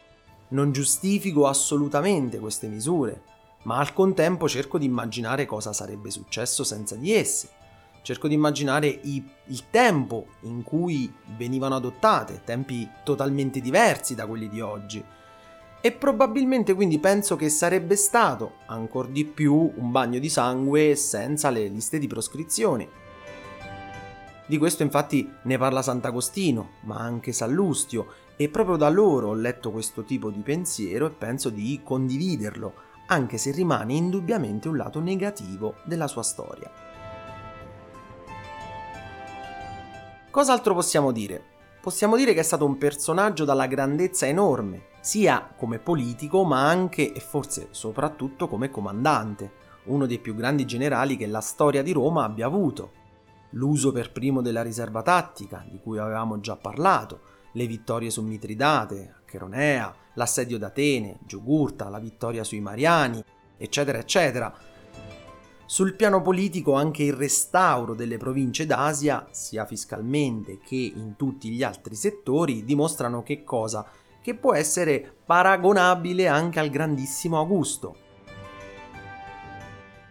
non 0.49 0.71
giustifico 0.71 1.47
assolutamente 1.47 2.37
queste 2.37 2.67
misure, 2.67 3.23
ma 3.63 3.77
al 3.79 3.91
contempo 3.91 4.47
cerco 4.47 4.77
di 4.77 4.85
immaginare 4.85 5.47
cosa 5.47 5.73
sarebbe 5.73 6.11
successo 6.11 6.63
senza 6.63 6.95
di 6.95 7.11
esse. 7.11 7.49
Cerco 8.03 8.27
di 8.27 8.35
immaginare 8.35 8.85
i, 8.85 9.27
il 9.47 9.63
tempo 9.71 10.27
in 10.41 10.61
cui 10.61 11.11
venivano 11.35 11.73
adottate, 11.73 12.43
tempi 12.45 12.87
totalmente 13.03 13.59
diversi 13.61 14.13
da 14.13 14.27
quelli 14.27 14.47
di 14.47 14.61
oggi 14.61 15.03
e 15.85 15.91
probabilmente 15.91 16.73
quindi 16.73 16.97
penso 16.97 17.35
che 17.35 17.47
sarebbe 17.47 17.95
stato 17.95 18.53
ancora 18.65 19.07
di 19.07 19.23
più 19.23 19.71
un 19.75 19.91
bagno 19.91 20.17
di 20.17 20.29
sangue 20.29 20.95
senza 20.95 21.51
le 21.51 21.67
liste 21.67 21.99
di 21.99 22.07
proscrizioni. 22.07 22.89
Di 24.47 24.57
questo 24.57 24.81
infatti 24.81 25.31
ne 25.43 25.57
parla 25.59 25.83
Sant'Agostino, 25.83 26.69
ma 26.85 26.95
anche 26.95 27.33
Sallustio, 27.33 28.07
e 28.35 28.49
proprio 28.49 28.77
da 28.77 28.89
loro 28.89 29.27
ho 29.27 29.33
letto 29.35 29.69
questo 29.69 30.01
tipo 30.01 30.31
di 30.31 30.39
pensiero 30.39 31.05
e 31.05 31.11
penso 31.11 31.51
di 31.51 31.79
condividerlo, 31.83 32.73
anche 33.05 33.37
se 33.37 33.51
rimane 33.51 33.93
indubbiamente 33.93 34.67
un 34.67 34.77
lato 34.77 34.99
negativo 34.99 35.75
della 35.83 36.07
sua 36.07 36.23
storia. 36.23 36.71
Cos'altro 40.31 40.73
possiamo 40.73 41.11
dire? 41.11 41.53
Possiamo 41.85 42.17
dire 42.17 42.33
che 42.33 42.39
è 42.39 42.43
stato 42.43 42.65
un 42.65 42.79
personaggio 42.79 43.45
dalla 43.45 43.67
grandezza 43.67 44.25
enorme, 44.25 44.85
sia 45.01 45.53
come 45.55 45.77
politico 45.77 46.43
ma 46.43 46.67
anche 46.67 47.13
e 47.13 47.19
forse 47.19 47.67
soprattutto 47.69 48.47
come 48.47 48.71
comandante, 48.71 49.51
uno 49.83 50.07
dei 50.07 50.17
più 50.17 50.33
grandi 50.33 50.65
generali 50.65 51.15
che 51.15 51.27
la 51.27 51.41
storia 51.41 51.83
di 51.83 51.91
Roma 51.91 52.23
abbia 52.23 52.47
avuto. 52.47 52.91
L'uso 53.51 53.91
per 53.91 54.11
primo 54.11 54.41
della 54.41 54.63
riserva 54.63 55.03
tattica, 55.03 55.63
di 55.69 55.79
cui 55.79 55.99
avevamo 55.99 56.39
già 56.39 56.55
parlato, 56.55 57.19
le 57.51 57.67
vittorie 57.67 58.09
su 58.09 58.23
Mitridate, 58.23 59.17
Cheronea, 59.23 59.93
l'assedio 60.15 60.57
d'Atene, 60.57 61.19
Giugurta, 61.23 61.89
la 61.89 61.99
vittoria 61.99 62.43
sui 62.43 62.61
Mariani, 62.61 63.23
eccetera, 63.57 63.99
eccetera. 63.99 64.51
Sul 65.67 65.95
piano 65.95 66.21
politico 66.21 66.73
anche 66.73 67.01
il 67.01 67.13
restauro 67.13 67.95
delle 67.95 68.17
province 68.17 68.67
d'Asia, 68.67 69.27
sia 69.31 69.65
fiscalmente 69.65 70.59
che 70.59 70.75
in 70.75 71.15
tutti 71.15 71.49
gli 71.49 71.63
altri 71.63 71.95
settori, 71.95 72.63
dimostrano 72.63 73.23
che 73.23 73.43
cosa 73.43 73.83
che 74.21 74.35
può 74.35 74.53
essere 74.53 75.13
paragonabile 75.25 76.27
anche 76.27 76.59
al 76.59 76.69
grandissimo 76.69 77.39
Augusto. 77.39 77.95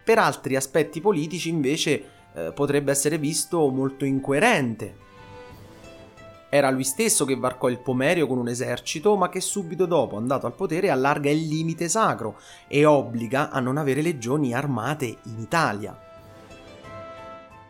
Per 0.03 0.17
altri 0.19 0.57
aspetti 0.57 0.99
politici 0.99 1.49
invece 1.49 2.03
eh, 2.33 2.51
potrebbe 2.53 2.91
essere 2.91 3.17
visto 3.17 3.69
molto 3.69 4.03
incoerente. 4.03 5.03
Era 6.55 6.69
lui 6.69 6.85
stesso 6.85 7.25
che 7.25 7.35
varcò 7.35 7.67
il 7.67 7.79
Pomerio 7.79 8.27
con 8.27 8.37
un 8.37 8.47
esercito, 8.47 9.17
ma 9.17 9.27
che 9.27 9.41
subito 9.41 9.85
dopo, 9.85 10.15
andato 10.15 10.45
al 10.45 10.53
potere, 10.53 10.89
allarga 10.89 11.29
il 11.29 11.45
limite 11.45 11.89
sacro 11.89 12.39
e 12.69 12.85
obbliga 12.85 13.49
a 13.49 13.59
non 13.59 13.75
avere 13.75 14.01
legioni 14.01 14.53
armate 14.53 15.17
in 15.23 15.39
Italia. 15.39 15.99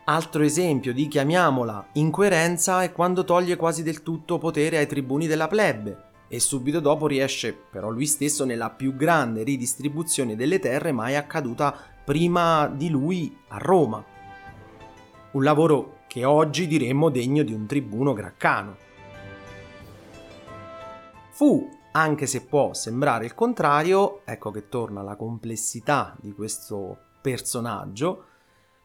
Altro 0.03 0.43
esempio 0.43 0.93
di, 0.93 1.07
chiamiamola, 1.07 1.87
incoerenza 1.93 2.83
è 2.83 2.91
quando 2.91 3.23
toglie 3.23 3.55
quasi 3.55 3.81
del 3.81 4.03
tutto 4.03 4.37
potere 4.37 4.77
ai 4.77 4.85
tribuni 4.85 5.25
della 5.25 5.47
plebe, 5.47 6.03
e 6.27 6.39
subito 6.39 6.79
dopo 6.79 7.07
riesce 7.07 7.53
però 7.53 7.89
lui 7.89 8.05
stesso 8.05 8.45
nella 8.45 8.69
più 8.69 8.95
grande 8.95 9.41
ridistribuzione 9.41 10.35
delle 10.35 10.59
terre 10.59 10.91
mai 10.91 11.15
accaduta 11.15 11.75
prima 12.03 12.67
di 12.67 12.89
lui 12.89 13.35
a 13.47 13.57
Roma. 13.57 14.05
Un 15.31 15.43
lavoro 15.43 15.94
che 16.15 16.23
oggi 16.23 16.65
diremmo 16.65 17.09
degno 17.09 17.43
di 17.43 17.51
un 17.51 17.65
tribuno 17.65 18.13
graccano. 18.13 18.77
Fu, 21.31 21.69
anche 21.91 22.25
se 22.25 22.45
può 22.45 22.73
sembrare 22.73 23.25
il 23.25 23.35
contrario, 23.35 24.21
ecco 24.23 24.49
che 24.49 24.69
torna 24.69 25.01
la 25.01 25.17
complessità 25.17 26.15
di 26.21 26.31
questo 26.31 26.99
personaggio, 27.21 28.27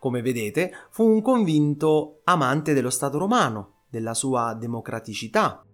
come 0.01 0.23
vedete, 0.23 0.73
fu 0.91 1.05
un 1.05 1.23
convinto 1.23 2.23
amante 2.25 2.75
dello 2.75 2.91
Stato 2.91 3.17
romano, 3.17 3.83
della 3.89 4.15
sua 4.15 4.53
democraticità, 4.55 5.65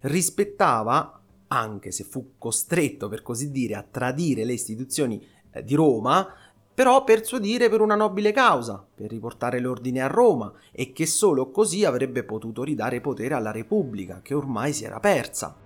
rispettava, 0.00 1.22
anche 1.48 1.90
se 1.90 2.04
fu 2.04 2.32
costretto 2.36 3.08
per 3.08 3.22
così 3.22 3.50
dire 3.50 3.76
a 3.76 3.86
tradire 3.90 4.44
le 4.44 4.52
istituzioni 4.52 5.26
eh, 5.52 5.64
di 5.64 5.74
Roma, 5.74 6.28
però 6.76 7.04
persuadire 7.04 7.70
per 7.70 7.80
una 7.80 7.94
nobile 7.94 8.32
causa, 8.32 8.84
per 8.94 9.08
riportare 9.08 9.60
l'ordine 9.60 10.02
a 10.02 10.08
Roma 10.08 10.52
e 10.70 10.92
che 10.92 11.06
solo 11.06 11.50
così 11.50 11.86
avrebbe 11.86 12.22
potuto 12.22 12.62
ridare 12.62 13.00
potere 13.00 13.32
alla 13.32 13.50
Repubblica, 13.50 14.20
che 14.20 14.34
ormai 14.34 14.74
si 14.74 14.84
era 14.84 15.00
persa. 15.00 15.56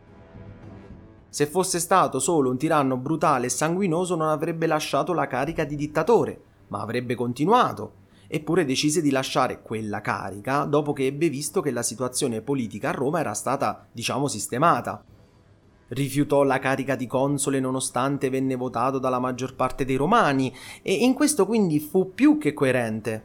Se 1.29 1.47
fosse 1.47 1.81
stato 1.81 2.21
solo 2.21 2.49
un 2.49 2.59
tiranno 2.59 2.97
brutale 2.97 3.47
e 3.47 3.50
sanguinoso 3.50 4.14
non 4.14 4.29
avrebbe 4.29 4.69
lasciato 4.69 5.12
la 5.12 5.26
carica 5.26 5.64
di 5.64 5.75
dittatore, 5.75 6.40
ma 6.69 6.81
avrebbe 6.81 7.17
continuato 7.17 7.95
eppure 8.29 8.64
decise 8.64 9.02
di 9.02 9.11
lasciare 9.11 9.62
quella 9.62 10.00
carica 10.00 10.62
dopo 10.62 10.93
che 10.93 11.07
ebbe 11.07 11.29
visto 11.29 11.61
che 11.61 11.73
la 11.73 11.83
situazione 11.83 12.40
politica 12.40 12.90
a 12.90 12.93
Roma 12.93 13.19
era 13.19 13.35
stata, 13.35 13.85
diciamo, 13.90 14.29
sistemata. 14.29 15.02
Rifiutò 15.90 16.42
la 16.42 16.59
carica 16.59 16.97
di 16.97 17.06
console 17.06 17.61
nonostante 17.61 18.30
venne 18.30 18.56
votato 18.56 18.99
dalla 18.99 19.18
maggior 19.18 19.54
parte 19.54 19.85
dei 19.85 19.97
romani 19.97 20.54
e 20.82 20.92
in 20.92 21.14
questo 21.14 21.47
quindi 21.47 21.78
fu 21.80 22.12
più 22.14 22.38
che 22.38 22.52
coerente. 22.52 23.25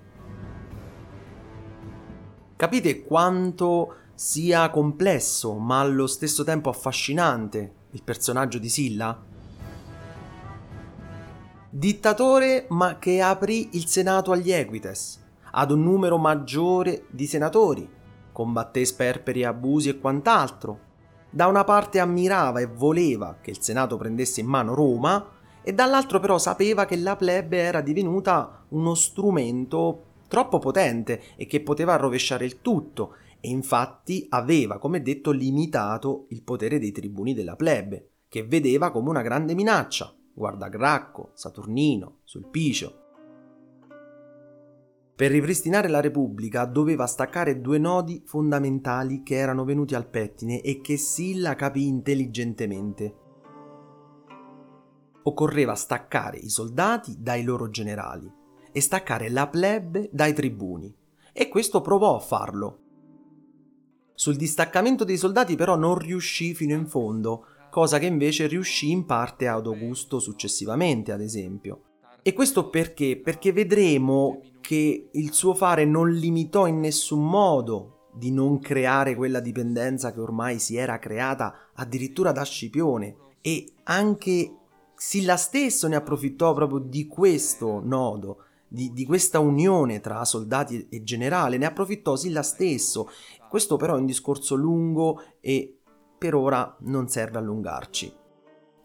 Capite 2.56 3.04
quanto 3.04 3.96
sia 4.14 4.70
complesso 4.70 5.56
ma 5.56 5.80
allo 5.80 6.08
stesso 6.08 6.44
tempo 6.44 6.70
affascinante 6.70 7.74
il 7.92 8.04
personaggio 8.04 8.60
di 8.60 8.70
Silla? 8.70 9.34
dittatore 11.78 12.68
ma 12.70 12.98
che 13.00 13.20
aprì 13.20 13.72
il 13.74 13.88
Senato 13.88 14.32
agli 14.32 14.50
Equites, 14.50 15.22
ad 15.52 15.72
un 15.72 15.84
numero 15.84 16.18
maggiore 16.18 17.04
di 17.10 17.28
senatori, 17.28 17.86
combatté 18.32 18.86
sperperi 18.86 19.44
abusi 19.44 19.90
e 19.90 20.00
quant'altro. 20.00 20.80
Da 21.36 21.48
una 21.48 21.66
parte 21.66 22.00
ammirava 22.00 22.62
e 22.62 22.66
voleva 22.66 23.40
che 23.42 23.50
il 23.50 23.62
Senato 23.62 23.98
prendesse 23.98 24.40
in 24.40 24.48
mano 24.48 24.74
Roma, 24.74 25.32
e 25.64 25.74
dall'altro 25.74 26.22
però 26.22 26.38
sapeva 26.38 26.86
che 26.86 26.96
la 26.96 27.18
plebe 27.18 27.58
era 27.58 27.82
divenuta 27.82 28.64
uno 28.70 28.96
strumento 28.96 30.04
troppo 30.30 30.60
potente 30.60 31.22
e 31.36 31.46
che 31.46 31.60
poteva 31.60 31.98
rovesciare 31.98 32.46
il 32.46 32.62
tutto, 32.62 33.16
e 33.42 33.50
infatti 33.50 34.26
aveva, 34.30 34.78
come 34.78 35.02
detto, 35.02 35.32
limitato 35.32 36.28
il 36.30 36.42
potere 36.42 36.80
dei 36.80 36.94
tribuni 36.94 37.34
della 37.34 37.58
plebe, 37.58 38.12
che 38.30 38.46
vedeva 38.46 38.90
come 38.90 39.10
una 39.10 39.22
grande 39.22 39.56
minaccia, 39.56 40.16
guarda 40.34 40.70
Gracco, 40.70 41.32
Saturnino, 41.34 42.20
Sulpicio. 42.24 43.05
Per 45.16 45.32
ripristinare 45.32 45.88
la 45.88 46.02
Repubblica 46.02 46.66
doveva 46.66 47.08
staccare 47.08 47.62
due 47.62 47.78
nodi 47.78 48.22
fondamentali 48.26 49.24
che 49.24 49.36
erano 49.36 49.64
venuti 49.64 49.96
al 49.96 50.10
pettine 50.10 50.60
e 50.60 50.82
che 50.82 50.98
Silla 50.98 51.56
capì 51.56 51.88
intelligentemente. 51.88 53.16
Occorreva 55.24 55.74
staccare 55.74 56.38
i 56.38 56.50
soldati 56.50 57.16
dai 57.18 57.44
loro 57.44 57.70
generali 57.70 58.30
e 58.74 58.82
staccare 58.82 59.30
la 59.30 59.48
plebe 59.48 60.10
dai 60.12 60.34
tribuni, 60.34 60.94
e 61.32 61.48
questo 61.48 61.80
provò 61.80 62.18
a 62.18 62.20
farlo. 62.20 62.80
Sul 64.14 64.36
distaccamento 64.36 65.06
dei 65.06 65.18
soldati 65.18 65.56
però 65.56 65.78
non 65.78 65.98
riuscì 65.98 66.54
fino 66.54 66.74
in 66.74 66.88
fondo, 66.88 67.46
cosa 67.70 68.00
che 68.00 68.06
invece 68.06 68.48
riuscì 68.48 68.92
in 68.92 69.06
parte 69.06 69.48
ad 69.48 69.66
Augusto 69.66 70.20
successivamente, 70.20 71.14
ad 71.14 71.22
esempio. 71.22 71.84
E 72.28 72.34
questo 72.34 72.72
perché? 72.72 73.22
Perché 73.24 73.54
vedremo 73.54 74.42
che 74.60 75.10
il 75.12 75.32
suo 75.32 75.54
fare 75.54 75.86
non 75.86 76.10
limitò 76.10 76.66
in 76.66 76.80
nessun 76.80 77.24
modo 77.24 78.08
di 78.16 78.32
non 78.32 78.58
creare 78.58 79.14
quella 79.14 79.40
dipendenza 79.40 80.12
che 80.12 80.22
ormai 80.22 80.58
si 80.58 80.76
era 80.76 80.98
creata 80.98 81.70
addirittura 81.76 82.32
da 82.32 82.44
Scipione 82.44 83.16
e 83.42 83.72
anche 83.84 84.56
Silla 84.96 85.38
stesso 85.38 85.88
ne 85.88 85.98
approfittò 85.98 86.52
proprio 86.56 86.80
di 86.80 87.06
questo 87.06 87.80
nodo, 87.84 88.46
di, 88.68 88.92
di, 88.92 89.06
questa 89.06 89.38
unione 89.38 90.00
tra 90.00 90.26
soldati 90.26 90.88
e 90.90 91.04
generale, 91.04 91.58
ne 91.58 91.68
approfittò 91.68 92.16
Silla 92.16 92.42
stesso. 92.42 93.08
Questo 93.48 93.78
però 93.78 93.94
è 93.94 94.00
un 94.00 94.08
discorso 94.08 94.56
lungo 94.56 95.22
e 95.42 95.78
per 96.18 96.34
ora 96.34 96.76
non 96.80 97.08
serve 97.08 97.38
allungarci. 97.38 98.24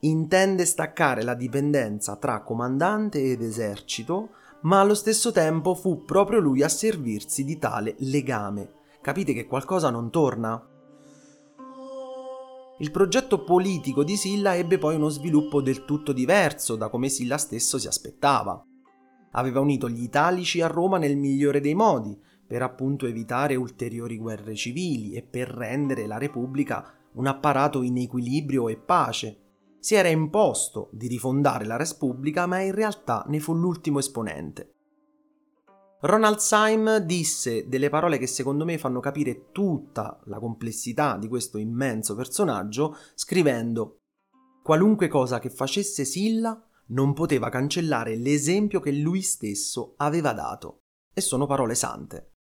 Intende 0.00 0.64
staccare 0.64 1.22
la 1.22 1.34
dipendenza 1.34 2.16
tra 2.16 2.42
comandante 2.42 3.22
ed 3.22 3.42
esercito, 3.42 4.30
ma 4.62 4.80
allo 4.80 4.94
stesso 4.94 5.30
tempo 5.30 5.74
fu 5.74 6.04
proprio 6.04 6.38
lui 6.40 6.62
a 6.62 6.68
servirsi 6.68 7.44
di 7.44 7.58
tale 7.58 7.96
legame. 7.98 8.72
Capite 9.02 9.32
che 9.32 9.46
qualcosa 9.46 9.90
non 9.90 10.10
torna? 10.10 10.66
Il 12.78 12.90
progetto 12.90 13.44
politico 13.44 14.02
di 14.02 14.16
Silla 14.16 14.56
ebbe 14.56 14.78
poi 14.78 14.94
uno 14.94 15.10
sviluppo 15.10 15.60
del 15.60 15.84
tutto 15.84 16.12
diverso 16.12 16.76
da 16.76 16.88
come 16.88 17.10
Silla 17.10 17.36
stesso 17.36 17.78
si 17.78 17.86
aspettava. 17.86 18.64
Aveva 19.32 19.60
unito 19.60 19.86
gli 19.88 20.02
italici 20.02 20.62
a 20.62 20.66
Roma 20.66 20.96
nel 20.96 21.18
migliore 21.18 21.60
dei 21.60 21.74
modi, 21.74 22.18
per 22.46 22.62
appunto 22.62 23.06
evitare 23.06 23.54
ulteriori 23.54 24.16
guerre 24.16 24.54
civili 24.54 25.12
e 25.12 25.22
per 25.22 25.48
rendere 25.48 26.06
la 26.06 26.16
Repubblica 26.16 26.90
un 27.12 27.26
apparato 27.26 27.82
in 27.82 27.98
equilibrio 27.98 28.68
e 28.68 28.76
pace. 28.76 29.49
Si 29.80 29.94
era 29.94 30.08
imposto 30.08 30.90
di 30.92 31.08
rifondare 31.08 31.64
la 31.64 31.76
Repubblica, 31.76 32.46
ma 32.46 32.60
in 32.60 32.74
realtà 32.74 33.24
ne 33.28 33.40
fu 33.40 33.54
l'ultimo 33.54 33.98
esponente. 33.98 34.74
Ronald 36.02 36.38
Syme 36.38 37.04
disse 37.04 37.68
delle 37.68 37.90
parole 37.90 38.16
che 38.16 38.26
secondo 38.26 38.64
me 38.64 38.78
fanno 38.78 39.00
capire 39.00 39.50
tutta 39.52 40.18
la 40.24 40.38
complessità 40.38 41.16
di 41.18 41.28
questo 41.28 41.58
immenso 41.58 42.14
personaggio, 42.14 42.96
scrivendo 43.14 43.96
Qualunque 44.62 45.08
cosa 45.08 45.38
che 45.38 45.50
facesse 45.50 46.04
Silla 46.04 46.62
non 46.88 47.12
poteva 47.14 47.48
cancellare 47.48 48.16
l'esempio 48.16 48.80
che 48.80 48.92
lui 48.92 49.22
stesso 49.22 49.94
aveva 49.96 50.32
dato. 50.32 50.82
E 51.12 51.20
sono 51.20 51.46
parole 51.46 51.74
sante. 51.74 52.34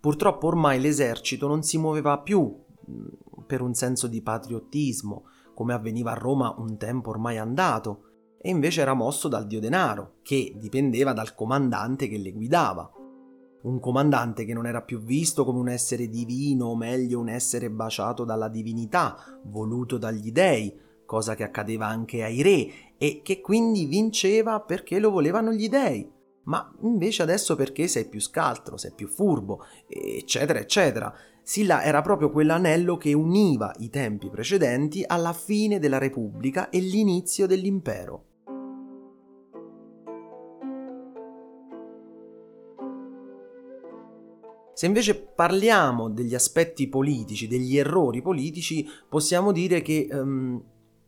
Purtroppo 0.00 0.48
ormai 0.48 0.80
l'esercito 0.80 1.46
non 1.46 1.62
si 1.62 1.78
muoveva 1.78 2.18
più 2.18 2.42
mm, 2.42 3.06
per 3.46 3.60
un 3.60 3.74
senso 3.74 4.06
di 4.06 4.20
patriottismo, 4.20 5.24
come 5.54 5.72
avveniva 5.72 6.10
a 6.10 6.14
Roma 6.14 6.54
un 6.58 6.76
tempo 6.76 7.10
ormai 7.10 7.38
andato, 7.38 8.02
e 8.40 8.50
invece 8.50 8.82
era 8.82 8.92
mosso 8.92 9.28
dal 9.28 9.46
dio 9.46 9.60
denaro, 9.60 10.16
che 10.22 10.54
dipendeva 10.56 11.12
dal 11.12 11.34
comandante 11.34 12.08
che 12.08 12.18
le 12.18 12.32
guidava. 12.32 12.92
Un 13.62 13.80
comandante 13.80 14.44
che 14.44 14.52
non 14.52 14.66
era 14.66 14.82
più 14.82 15.00
visto 15.00 15.44
come 15.44 15.60
un 15.60 15.70
essere 15.70 16.08
divino, 16.08 16.66
o 16.66 16.76
meglio 16.76 17.20
un 17.20 17.30
essere 17.30 17.70
baciato 17.70 18.24
dalla 18.24 18.48
divinità, 18.48 19.16
voluto 19.44 19.96
dagli 19.96 20.30
dei, 20.30 20.78
cosa 21.06 21.34
che 21.34 21.44
accadeva 21.44 21.86
anche 21.86 22.22
ai 22.22 22.42
re, 22.42 22.68
e 22.98 23.22
che 23.22 23.40
quindi 23.40 23.86
vinceva 23.86 24.60
perché 24.60 24.98
lo 24.98 25.10
volevano 25.10 25.50
gli 25.52 25.68
dei. 25.70 26.10
Ma 26.44 26.70
invece 26.82 27.22
adesso 27.22 27.56
perché 27.56 27.88
sei 27.88 28.06
più 28.06 28.20
scaltro, 28.20 28.76
sei 28.76 28.92
più 28.92 29.08
furbo, 29.08 29.64
eccetera, 29.88 30.58
eccetera. 30.58 31.14
Silla 31.46 31.82
era 31.82 32.00
proprio 32.00 32.30
quell'anello 32.30 32.96
che 32.96 33.12
univa 33.12 33.70
i 33.80 33.90
tempi 33.90 34.30
precedenti 34.30 35.04
alla 35.06 35.34
fine 35.34 35.78
della 35.78 35.98
Repubblica 35.98 36.70
e 36.70 36.78
l'inizio 36.78 37.46
dell'impero. 37.46 38.24
Se 44.72 44.86
invece 44.86 45.20
parliamo 45.20 46.08
degli 46.08 46.34
aspetti 46.34 46.88
politici, 46.88 47.46
degli 47.46 47.76
errori 47.76 48.22
politici, 48.22 48.88
possiamo 49.06 49.52
dire 49.52 49.82
che 49.82 50.08
um, 50.12 50.62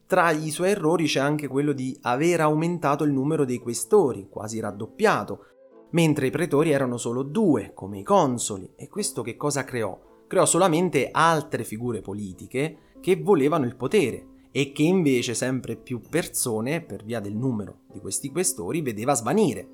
tra 0.07 0.33
i 0.33 0.51
suoi 0.51 0.69
errori 0.69 1.07
c'è 1.07 1.19
anche 1.19 1.49
quello 1.49 1.73
di 1.73 1.97
aver 2.03 2.43
aumentato 2.43 3.05
il 3.05 3.11
numero 3.11 3.47
dei 3.47 3.59
questori, 3.59 4.29
quasi 4.29 4.61
raddoppiato, 4.61 5.47
mentre 5.93 6.27
i 6.27 6.31
pretori 6.31 6.73
erano 6.73 6.99
solo 6.99 7.23
due, 7.23 7.73
come 7.73 8.01
i 8.01 8.03
consoli, 8.03 8.71
e 8.77 8.87
questo 8.89 9.23
che 9.23 9.37
cosa 9.37 9.65
creò? 9.65 10.06
Creò 10.27 10.45
solamente 10.45 11.09
altre 11.13 11.63
figure 11.63 12.01
politiche 12.01 12.79
che 13.01 13.17
volevano 13.17 13.65
il 13.65 13.77
potere 13.77 14.35
e 14.51 14.73
che 14.73 14.83
invece 14.83 15.35
sempre 15.35 15.77
più 15.77 16.01
persone, 16.01 16.81
per 16.81 17.05
via 17.05 17.21
del 17.21 17.37
numero 17.37 17.81
di 17.93 18.01
questi 18.01 18.31
questori, 18.31 18.81
vedeva 18.81 19.15
svanire. 19.15 19.69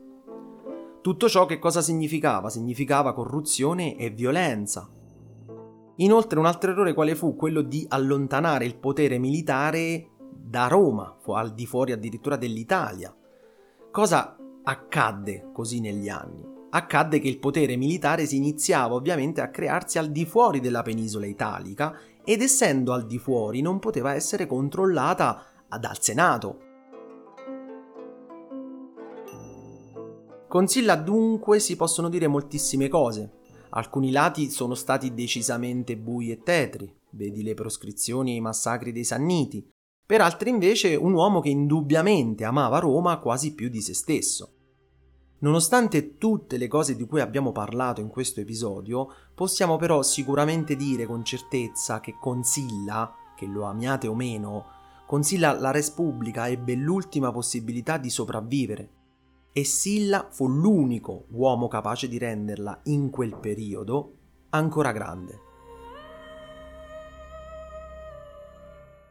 Tutto 1.01 1.29
ciò 1.29 1.47
che 1.47 1.59
cosa 1.59 1.81
significava? 1.81 2.51
Significava 2.51 3.15
corruzione 3.15 3.97
e 3.97 4.11
violenza. 4.11 4.91
Inoltre 5.97 6.39
un 6.39 6.47
altro 6.47 6.73
errore 6.73 6.95
quale 6.95 7.15
fu 7.15 7.35
quello 7.35 7.63
di 7.63 7.87
allontanare 7.89 8.65
il 8.65 8.77
potere 8.77 9.19
militare 9.19 10.11
da 10.33 10.67
Roma, 10.67 11.19
al 11.27 11.55
di 11.55 11.65
fuori 11.67 11.93
addirittura 11.93 12.37
dell'Italia. 12.37 13.15
Cosa 13.91 14.37
accadde 14.65 15.51
così 15.53 15.81
negli 15.81 16.09
anni? 16.09 16.52
Accadde 16.75 17.19
che 17.21 17.29
il 17.29 17.39
potere 17.39 17.77
militare 17.77 18.27
si 18.27 18.37
iniziava 18.37 18.95
ovviamente 18.95 19.41
a 19.41 19.51
crearsi 19.51 19.99
al 19.99 20.11
di 20.11 20.25
fuori 20.25 20.61
della 20.61 20.83
penisola 20.83 21.27
italica 21.27 21.99
ed 22.25 22.41
essendo 22.41 22.93
al 22.93 23.07
di 23.07 23.19
fuori 23.19 23.61
non 23.61 23.79
poteva 23.79 24.15
essere 24.15 24.47
controllata 24.47 25.45
dal 25.79 26.01
Senato, 26.01 26.71
Con 30.53 30.69
Silla 30.69 30.97
dunque 30.97 31.61
si 31.61 31.77
possono 31.77 32.11
dire 32.11 32.27
moltissime 32.27 32.89
cose. 32.89 33.39
Alcuni 33.71 34.11
lati 34.11 34.51
sono 34.51 34.75
stati 34.75 35.15
decisamente 35.15 35.97
bui 35.97 36.31
e 36.31 36.43
tetri, 36.43 36.95
vedi 37.13 37.43
le 37.43 37.55
proscrizioni 37.55 38.33
e 38.33 38.35
i 38.35 38.41
massacri 38.43 38.93
dei 38.93 39.03
Sanniti, 39.03 39.67
per 40.05 40.21
altri 40.21 40.51
invece 40.51 40.95
un 40.95 41.15
uomo 41.15 41.41
che 41.41 41.49
indubbiamente 41.49 42.45
amava 42.45 42.81
Roma 42.81 43.19
quasi 43.19 43.55
più 43.55 43.71
di 43.71 43.81
se 43.81 43.95
stesso. 43.95 44.62
Nonostante 45.43 46.19
tutte 46.19 46.57
le 46.57 46.69
cose 46.69 46.95
di 46.95 47.05
cui 47.05 47.21
abbiamo 47.21 47.51
parlato 47.51 48.01
in 48.01 48.07
questo 48.07 48.39
episodio, 48.39 49.09
possiamo 49.35 49.77
però 49.77 50.01
sicuramente 50.03 50.77
dire 50.77 51.05
con 51.05 51.25
certezza 51.25 51.99
che 51.99 52.17
con 52.21 52.45
Silla, 52.45 53.13
che 53.37 53.47
lo 53.47 53.65
amiate 53.65 54.07
o 54.07 54.15
meno, 54.15 54.67
con 55.05 55.25
Silla 55.25 55.59
la 55.59 55.73
Repubblica 55.73 56.49
ebbe 56.49 56.75
l'ultima 56.75 57.33
possibilità 57.33 57.99
di 57.99 58.09
sopravvivere 58.09 58.91
e 59.53 59.65
Silla 59.65 60.29
fu 60.31 60.47
l'unico 60.47 61.25
uomo 61.31 61.67
capace 61.67 62.07
di 62.07 62.19
renderla 62.19 62.83
in 62.85 63.11
quel 63.11 63.35
periodo 63.35 64.15
ancora 64.51 64.93
grande. 64.93 65.41